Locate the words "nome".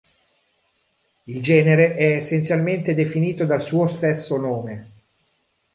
4.35-4.89